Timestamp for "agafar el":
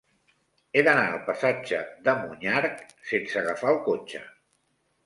3.45-3.83